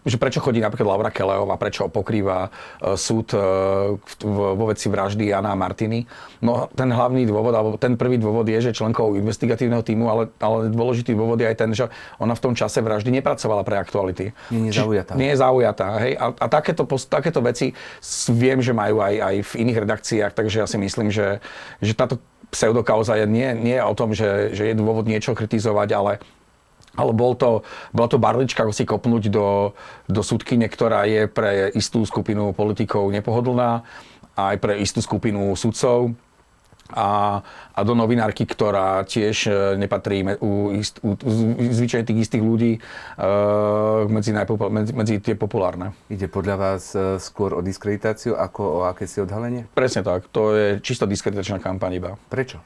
[0.06, 3.94] že prečo chodí napríklad Laura Keleová, prečo pokrýva uh, súd uh,
[4.26, 6.02] vo veci vraždy Jana a Martiny.
[6.42, 10.74] No ten hlavný dôvod, alebo ten prvý dôvod je, že členkou investigatívneho týmu, ale, ale
[10.74, 11.86] dôležitý dôvod je aj ten, že
[12.18, 14.34] ona v tom čase vraždy nepracovala pre aktuality.
[14.50, 15.14] Nie je zaujatá.
[15.14, 16.14] Nie je zaujatá, hej.
[16.18, 17.78] A, a takéto, takéto veci
[18.34, 21.38] viem, že majú aj, aj v iných redakciách, takže ja si myslím, že,
[21.86, 22.18] že táto
[22.50, 26.12] pseudokauza je nie, nie o tom, že, že je dôvod niečo kritizovať, ale
[26.98, 27.62] ale bol to,
[27.94, 29.78] bola to barlička, ako si kopnúť do,
[30.10, 33.86] do súdkyne, ktorá je pre istú skupinu politikov nepohodlná,
[34.40, 36.16] aj pre istú skupinu sudcov
[36.90, 37.42] a,
[37.78, 41.32] a do novinárky, ktorá tiež e, nepatrí u, ist, u, u
[41.70, 45.94] zvyčajne tých istých ľudí uh, medzi, najpopu- medzi, medzi tie populárne.
[46.10, 49.70] Ide podľa vás e, skôr o diskreditáciu ako o akési odhalenie?
[49.78, 50.26] Presne tak.
[50.34, 52.12] To je čisto diskreditačná kampaň iba.
[52.34, 52.58] Prečo?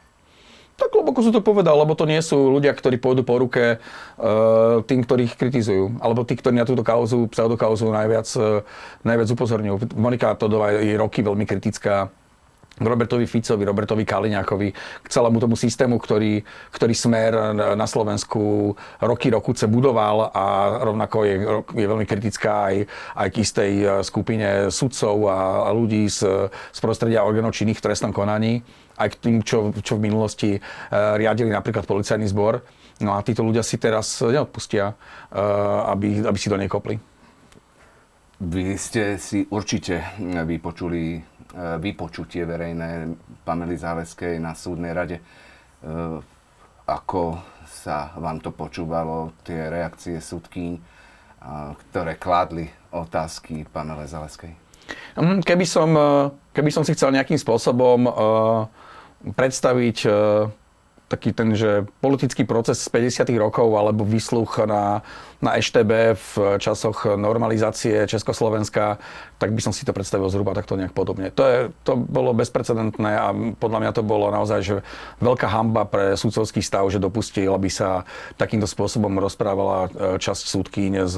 [0.73, 4.81] Tak hlboko som to povedal, lebo to nie sú ľudia, ktorí pôjdu po ruke uh,
[4.89, 6.01] tým, ktorých kritizujú.
[6.01, 8.65] Alebo tí, ktorí na túto kauzu, pseudokauzu najviac, uh,
[9.05, 9.93] najviac upozorňujú.
[9.93, 12.09] Monika Todová je roky veľmi kritická
[12.81, 14.69] Robertovi Ficovi, Robertovi Kaliňákovi,
[15.05, 16.41] k celému tomu systému, ktorý,
[16.73, 20.45] ktorý smer na Slovensku roky, rokuce budoval a
[20.81, 21.36] rovnako je,
[21.77, 22.75] je veľmi kritická aj,
[23.13, 28.09] aj k istej skupine sudcov a, a ľudí z, z prostredia orgánov činných v trestnom
[28.09, 28.65] konaní,
[28.97, 30.49] aj k tým, čo, čo v minulosti
[30.93, 32.62] riadili napríklad policajný zbor.
[33.01, 34.93] No a títo ľudia si teraz neodpustia,
[35.89, 36.95] aby, aby si do nej kopli.
[38.43, 43.13] Vy ste si určite vypočuli E, vypočutie verejné
[43.45, 45.17] Pamely Záleskej na súdnej rade.
[45.21, 45.23] E,
[46.89, 47.38] ako
[47.69, 50.71] sa vám to počúvalo, tie reakcie súdkyň,
[51.79, 54.62] ktoré kládli otázky Pamele Záleskej?
[55.13, 56.08] Mm, keby som, e,
[56.54, 58.10] keby som si chcel nejakým spôsobom
[59.23, 59.97] predstaviť
[61.13, 63.30] taký ten, že politický proces z 50.
[63.38, 65.06] rokov alebo vysluch na,
[65.38, 68.97] na EŠTB v časoch normalizácie Československa,
[69.38, 71.30] tak by som si to predstavil zhruba takto nejak podobne.
[71.38, 74.76] To, je, to bolo bezprecedentné a podľa mňa to bolo naozaj že
[75.21, 78.08] veľká hamba pre sudcovský stav, že dopustil, aby sa
[78.39, 81.15] takýmto spôsobom rozprávala e, časť súdkyň s,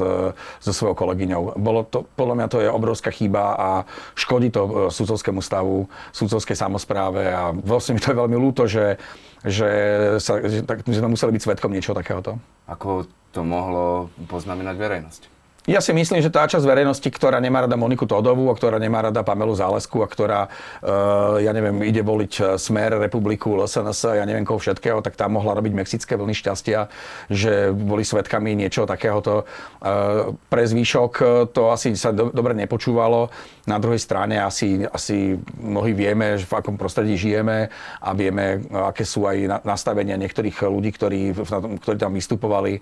[0.59, 1.61] so svojou kolegyňou.
[1.61, 3.69] Bolo to, podľa mňa to je obrovská chyba a
[4.17, 8.97] škodí to e, sudcovskému stavu, sudcovskej samozpráve a vlastne mi to je veľmi ľúto, že
[9.45, 9.69] že,
[10.17, 12.41] sa, že, tak, sme museli byť svetkom niečo takéhoto.
[12.65, 15.21] Ako to mohlo poznamenať verejnosť?
[15.65, 19.09] Ja si myslím, že tá časť verejnosti, ktorá nemá rada Moniku Todovú a ktorá nemá
[19.09, 24.25] rada Pamelu Zálesku a ktorá, uh, ja neviem, ide voliť e, Smer, Republiku, LSNS, ja
[24.29, 26.85] neviem koho všetkého, tak tá mohla robiť mexické vlny šťastia,
[27.33, 29.49] že boli svetkami niečo takéhoto.
[29.81, 33.33] Uh, pre zvýšok to asi sa do, dobre nepočúvalo.
[33.65, 39.25] Na druhej strane asi, asi mnohí vieme, v akom prostredí žijeme a vieme, aké sú
[39.25, 41.33] aj nastavenia niektorých ľudí, ktorí,
[41.81, 42.77] ktorí tam vystupovali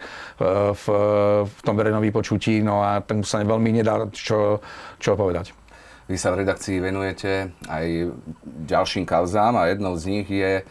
[0.75, 0.85] v,
[1.47, 2.59] v tom verejnom vypočutí.
[2.59, 4.57] No, no a tomu sa veľmi nedá čo,
[4.97, 5.53] čo povedať.
[6.09, 8.11] Vy sa v redakcii venujete aj
[8.67, 10.63] ďalším kauzám a jednou z nich je e,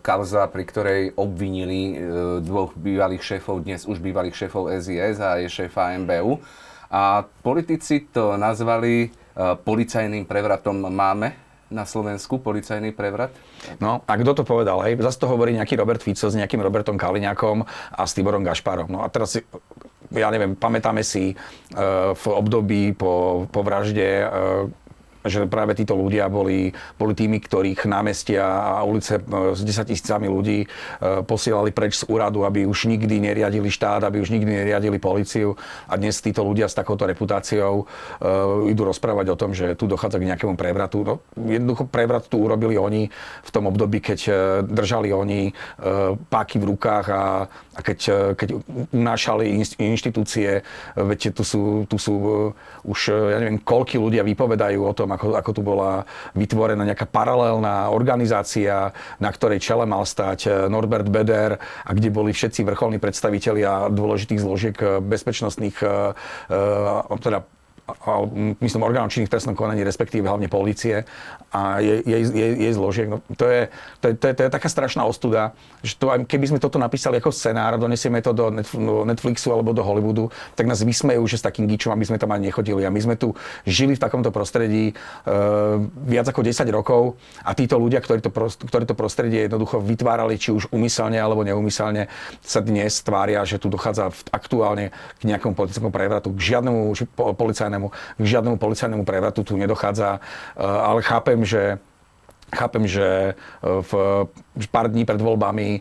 [0.00, 1.94] kauza, pri ktorej obvinili e,
[2.40, 6.40] dvoch bývalých šéfov, dnes už bývalých šéfov SIS a je šéfa MBU.
[6.88, 9.08] A politici to nazvali e,
[9.60, 10.88] policajným prevratom.
[10.88, 13.30] Máme na Slovensku policajný prevrat?
[13.78, 14.82] No a kto to povedal?
[14.82, 14.98] Hej?
[14.98, 17.62] Zase to hovorí nejaký Robert Fico s nejakým Robertom Kaliňakom
[17.94, 18.90] a s Tiborom Gašparom.
[18.90, 19.44] No a teraz si
[20.10, 21.36] ja neviem, pamätáme si e,
[22.14, 24.28] v období po, po vražde e,
[25.24, 30.26] že práve títo ľudia boli, boli tými, ktorých námestia a ulice e, s 10 tisícami
[30.30, 30.64] ľudí
[31.26, 35.56] posielali preč z úradu, aby už nikdy neriadili štát, aby už nikdy neriadili policiu.
[35.88, 40.20] A dnes títo ľudia s takouto reputáciou uh, idú rozprávať o tom, že tu dochádza
[40.20, 41.02] k nejakému prevratu.
[41.02, 43.08] No, jednoducho prevrat tu urobili oni
[43.42, 44.18] v tom období, keď
[44.68, 45.50] držali oni
[46.28, 47.22] páky v rukách a
[47.80, 48.48] a keď, e, keď
[48.92, 50.60] unášali inštitúcie,
[50.92, 52.30] veď tu sú, tu sú e,
[52.84, 56.02] už, e, ja neviem, koľky ľudia vypovedajú o tom, ako, ako tu bola
[56.34, 62.62] vytvorená nejaká paralelná organizácia, na ktorej čele mal stať Norbert Beder a kde boli všetci
[62.66, 65.76] vrcholní predstavitelia dôležitých zložiek bezpečnostných,
[67.20, 67.38] teda
[68.60, 71.04] myslím, orgánov činných trestnom konaní, respektíve hlavne polície
[71.50, 73.08] a jej, jej, jej, zložiek.
[73.10, 76.46] No, to, je, to, je, to, je, to je taká strašná ostuda, že to, keby
[76.46, 78.52] sme toto napísali ako scenár, donesieme to do
[79.06, 82.52] Netflixu alebo do Hollywoodu, tak nás vysmejú, že s takým gíčom, aby sme tam ani
[82.52, 82.84] nechodili.
[82.84, 87.80] A my sme tu žili v takomto prostredí uh, viac ako 10 rokov a títo
[87.80, 88.30] ľudia, ktorí to,
[88.68, 92.12] ktorí to prostredie jednoducho vytvárali, či už umyselne alebo neumyselne,
[92.44, 97.88] sa dnes tvária, že tu dochádza aktuálne k nejakému politickému prevratu, k žiadnemu policajnému žiadnemu,
[98.20, 101.80] k žiadnemu policajnému prevratu tu nedochádza, eh, ale chápem, že
[102.50, 103.82] Chápem, že eh,
[104.58, 105.80] v pár dní pred voľbami eh,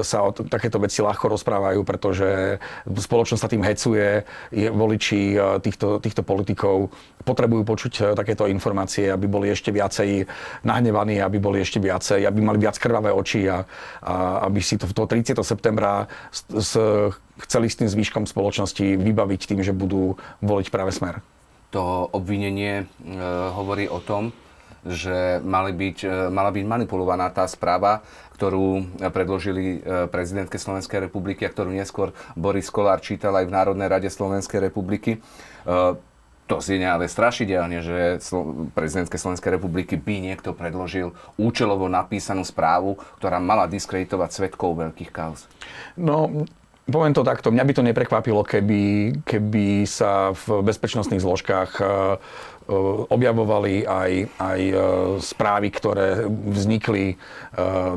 [0.00, 2.56] sa o takéto veci ľahko rozprávajú, pretože
[2.88, 4.24] spoločnosť sa tým hecuje,
[4.72, 6.88] voliči týchto, týchto politikov
[7.28, 10.24] potrebujú počuť takéto informácie, aby boli ešte viacej
[10.64, 13.68] nahnevaní, aby boli ešte viacej, aby mali viac krvavé oči a,
[14.00, 15.36] a aby si to, to 30.
[15.44, 16.72] septembra s, s,
[17.44, 21.20] chceli s tým zvýškom spoločnosti vybaviť tým, že budú voliť práve smer
[21.70, 22.84] to obvinenie e,
[23.52, 24.30] hovorí o tom,
[24.86, 28.06] že mali byť, e, mala byť manipulovaná tá správa,
[28.38, 33.88] ktorú predložili e, prezidentke Slovenskej republiky a ktorú neskôr Boris Kolár čítal aj v Národnej
[33.90, 35.18] rade Slovenskej republiky.
[36.46, 38.22] To znie ale strašidelne, že
[38.70, 45.50] prezidentske Slovenskej republiky by niekto predložil účelovo napísanú správu, ktorá mala diskreditovať svetkov veľkých kauz.
[45.98, 46.46] No,
[46.86, 51.88] Poviem to takto, mňa by to neprekvapilo, keby, keby sa v bezpečnostných zložkách e, e,
[53.10, 54.74] objavovali aj, aj e,
[55.18, 57.18] správy, ktoré vznikli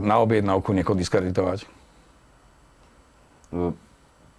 [0.01, 1.69] na objednávku niekoho diskreditovať.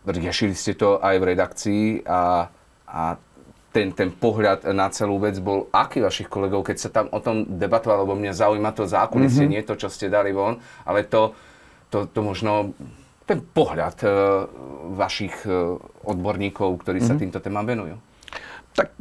[0.03, 2.51] Riešili ste to aj v redakcii a,
[2.91, 3.03] a
[3.71, 7.47] ten, ten pohľad na celú vec bol aký vašich kolegov, keď sa tam o tom
[7.47, 9.63] debatovalo, lebo mňa zaujíma to zákulisie, mm-hmm.
[9.63, 11.39] nie to, čo ste dali von, ale to,
[11.87, 12.75] to, to možno
[13.31, 14.11] ten pohľad uh,
[14.99, 17.07] vašich uh, odborníkov, ktorí mm-hmm.
[17.07, 17.21] sa mhm.
[17.23, 17.95] týmto témam venujú.
[18.75, 18.99] Tak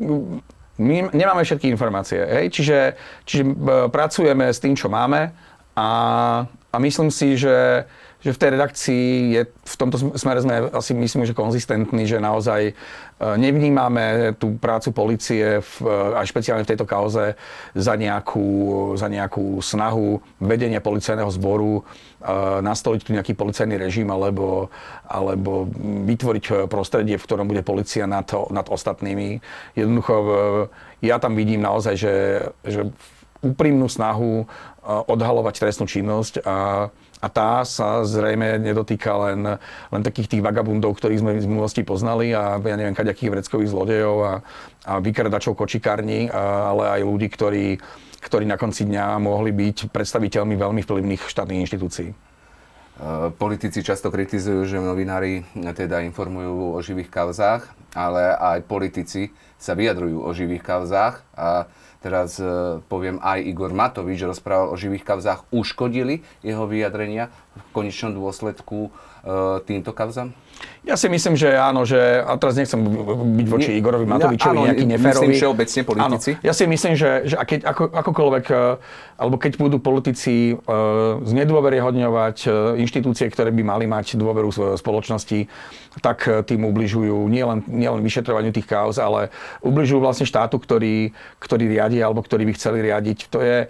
[0.80, 2.46] my nemáme všetky informácie, hej?
[2.54, 2.78] Čiže,
[3.26, 3.44] čiže
[3.92, 5.34] pracujeme s tým, čo máme
[5.76, 5.90] a,
[6.48, 7.86] a myslím si, že
[8.20, 12.62] že v tej redakcii je, v tomto smere sme asi myslím, že konzistentní, že naozaj
[12.68, 12.74] e,
[13.40, 15.74] nevnímame tú prácu policie, v,
[16.20, 17.40] aj špeciálne v tejto kauze,
[17.72, 18.48] za nejakú,
[19.00, 24.68] za nejakú snahu vedenia policajného zboru uh, nastoliť tu nejaký policajný režim alebo,
[25.08, 25.70] alebo
[26.08, 29.40] vytvoriť prostredie, v ktorom bude policia nad, nad ostatnými.
[29.78, 30.16] Jednoducho
[31.00, 32.16] ja tam vidím naozaj, že,
[32.68, 32.92] že
[33.40, 34.48] úprimnú snahu
[34.90, 36.88] odhalovať trestnú činnosť a
[37.20, 39.60] a tá sa zrejme nedotýka len,
[39.92, 44.18] len takých tých vagabundov, ktorých sme z minulosti poznali a ja neviem, kaďakých vreckových zlodejov
[44.24, 44.34] a,
[44.88, 47.66] a vykradačov kočikární, ale aj ľudí, ktorí,
[48.24, 52.29] ktorí na konci dňa mohli byť predstaviteľmi veľmi vplyvných štátnych inštitúcií.
[53.40, 60.20] Politici často kritizujú, že novinári teda informujú o živých kauzách, ale aj politici sa vyjadrujú
[60.20, 61.72] o živých kauzách a
[62.04, 62.48] teraz e,
[62.92, 68.92] poviem aj Igor Matovič rozprával o živých kauzách, uškodili jeho vyjadrenia v konečnom dôsledku
[69.68, 70.32] týmto kauzám?
[70.88, 74.68] Ja si myslím, že áno, že, a teraz nechcem byť voči Igorovi Matovičovi ja, áno,
[74.72, 75.28] nejaký neférový.
[75.28, 76.32] Myslím všeobecne politici.
[76.34, 78.64] Áno, ja si myslím, že, že a keď, ako, akokoľvek, e,
[79.20, 85.52] alebo keď budú politici uh, znedôveryhodňovať uh, inštitúcie, ktoré by mali mať dôveru v spoločnosti,
[86.00, 89.28] tak uh, tým ubližujú nielen, nielen vyšetrovaniu tých kauz, ale
[89.60, 91.12] ubližujú vlastne štátu, ktorý,
[91.44, 93.28] ktorý riadi alebo ktorý by chceli riadiť.
[93.28, 93.68] To je,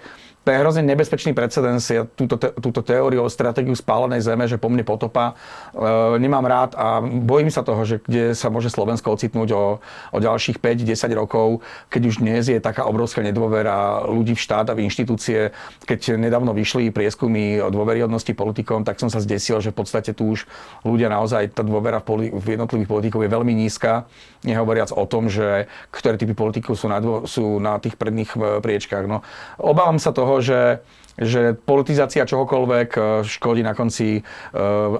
[0.48, 1.84] to je hrozne nebezpečný precedens.
[1.92, 5.36] Ja túto, te, túto teóriu o stratégiu spálenej zeme, že po mne potopa,
[5.76, 9.84] e, nemám rád a bojím sa toho, že kde sa môže Slovensko ocitnúť o,
[10.16, 11.60] o ďalších 5-10 rokov,
[11.92, 15.52] keď už dnes je taká obrovská nedôvera ľudí v štát a v inštitúcie.
[15.84, 20.34] Keď nedávno vyšli prieskumy o dôveryhodnosti politikom, tak som sa zdesil, že v podstate tu
[20.34, 20.48] už
[20.88, 24.08] ľudia naozaj, tá dôvera v, poli, v jednotlivých politikov je veľmi nízka.
[24.48, 28.64] Nehovoriac o tom, že ktoré typy politikov sú na, dvo, sú na tých predných e,
[28.64, 29.04] priečkách.
[29.04, 29.20] No,
[29.60, 30.86] obávam sa toho, že
[31.20, 34.22] že politizácia čohokoľvek e, škodí na konci e,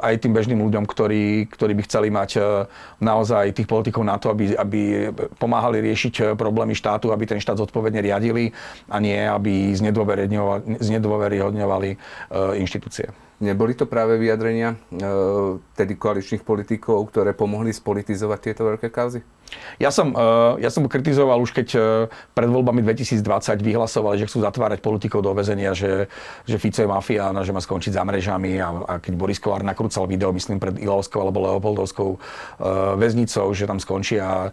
[0.04, 2.68] aj tým bežným ľuďom, ktorí, ktorí by chceli mať e,
[3.00, 8.04] naozaj tých politikov na to, aby, aby pomáhali riešiť problémy štátu, aby ten štát zodpovedne
[8.04, 8.52] riadili
[8.92, 9.72] a nie, aby
[10.84, 11.90] znedôveryhodňovali
[12.60, 13.08] inštitúcie.
[13.40, 14.76] Neboli to práve vyjadrenia
[15.80, 19.24] tedy koaličných politikov, ktoré pomohli spolitizovať tieto veľké kauzy?
[19.80, 21.82] Ja som, uh, ja som kritizoval už keď uh,
[22.36, 23.24] pred voľbami 2020
[23.64, 26.12] vyhlasovali, že chcú zatvárať politikov do väzenia, že,
[26.44, 29.64] že Fico je mafián a že má skončiť za mrežami a, a keď Boris Kolár
[29.64, 32.20] nakrúcal video, myslím, pred Ilovskou alebo Leopoldovskou uh,
[33.00, 34.52] väznicou, že tam skončia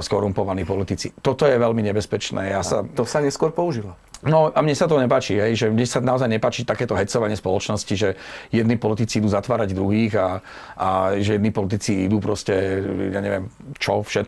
[0.00, 1.12] skorumpovaní politici.
[1.20, 2.52] Toto je veľmi nebezpečné.
[2.54, 2.82] Ja sa...
[2.82, 3.94] To sa neskôr použilo.
[4.24, 7.94] No a mne sa to nepáči, hej, že mne sa naozaj nepáči takéto hecovanie spoločnosti,
[7.94, 8.16] že
[8.48, 10.28] jedni politici idú zatvárať druhých a,
[10.74, 10.88] a
[11.20, 12.80] že jedni politici idú proste,
[13.12, 14.25] ja neviem čo, všetko.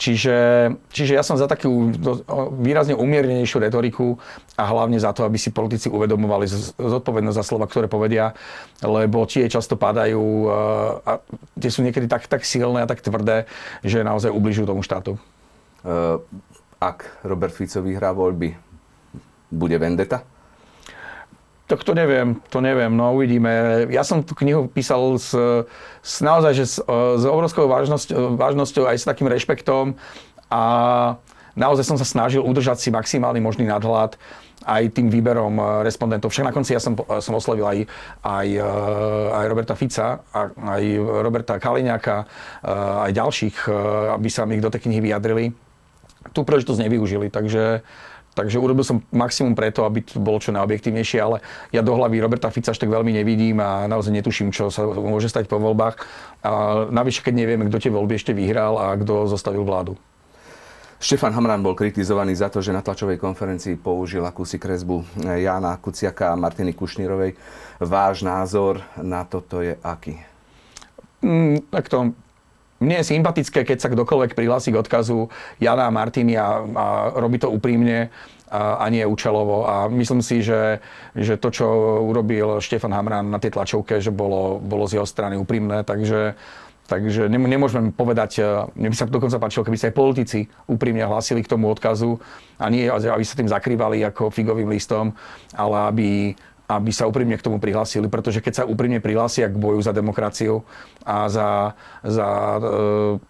[0.00, 0.36] Čiže,
[0.88, 1.92] čiže ja som za takú
[2.56, 4.16] výrazne umiernenejšiu retoriku
[4.56, 6.48] a hlavne za to, aby si politici uvedomovali
[6.80, 8.32] zodpovednosť za slova, ktoré povedia,
[8.80, 10.48] lebo tie často padajú
[11.04, 11.20] a
[11.60, 13.44] tie sú niekedy tak, tak silné a tak tvrdé,
[13.84, 15.20] že naozaj ubližujú tomu štátu.
[15.84, 16.20] Uh,
[16.80, 18.56] ak Robert Fico vyhrá voľby,
[19.52, 20.24] bude vendeta?
[21.70, 23.86] Tak to neviem, to neviem, no uvidíme.
[23.94, 25.30] Ja som tú knihu písal s,
[26.02, 29.94] s naozaj, že s, s obrovskou vážnosť, vážnosťou aj s takým rešpektom
[30.50, 30.62] a
[31.54, 34.18] naozaj som sa snažil udržať si maximálny možný nadhľad
[34.66, 36.34] aj tým výberom eh, respondentov.
[36.34, 37.78] Však na konci ja som, som oslovil aj,
[38.26, 38.48] aj,
[39.30, 40.82] aj Roberta Fica, aj
[41.22, 42.26] Roberta Kaliňáka,
[43.06, 43.70] aj ďalších,
[44.18, 45.54] aby sa mi do tej knihy vyjadrili.
[46.34, 47.80] Tú príležitosť nevyužili, takže
[48.40, 51.44] Takže urobil som maximum preto, aby to bolo čo najobjektívnejšie, ale
[51.76, 55.28] ja do hlavy Roberta Fica až tak veľmi nevidím a naozaj netuším, čo sa môže
[55.28, 56.00] stať po voľbách.
[56.40, 56.50] A
[56.88, 60.00] navyše, keď nevieme, kto tie voľby ešte vyhral a kto zostavil vládu.
[61.00, 66.32] Štefan Hamran bol kritizovaný za to, že na tlačovej konferencii použil akúsi kresbu Jána Kuciaka
[66.32, 67.36] a Martiny Kušnírovej.
[67.80, 70.20] Váš názor na toto je aký?
[71.24, 72.12] Mm, tak to
[72.80, 75.28] mne je sympatické, keď sa kdokoľvek prihlási k odkazu
[75.60, 78.08] Jana a Martiny a, a robí to úprimne
[78.48, 79.68] a, a nie účelovo.
[79.68, 80.80] A myslím si, že,
[81.12, 81.66] že to, čo
[82.08, 86.34] urobil Štefan Hamran na tej tlačovke, že bolo, bolo z jeho strany úprimné, takže
[86.90, 88.42] Takže nemôžeme povedať,
[88.74, 92.18] mne by sa dokonca páčilo, keby sa aj politici úprimne hlásili k tomu odkazu
[92.58, 95.14] a nie, aby sa tým zakrývali ako figovým listom,
[95.54, 96.08] ale aby,
[96.70, 100.62] aby sa úprimne k tomu prihlásili, pretože keď sa úprimne prihlásia k boju za demokraciu
[101.02, 101.74] a za,
[102.06, 102.28] za,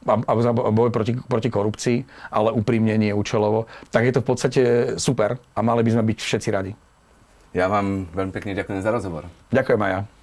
[0.05, 1.99] a, a za boj proti, proti korupcii,
[2.29, 4.63] ale úprimne nie účelovo, tak je to v podstate
[5.01, 6.73] super a mali by sme byť všetci radi.
[7.57, 9.25] Ja vám veľmi pekne ďakujem za rozhovor.
[9.51, 10.20] Ďakujem aj ja.